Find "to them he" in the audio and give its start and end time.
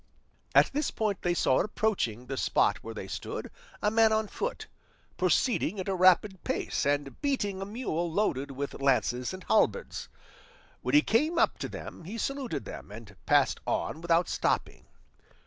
11.59-12.17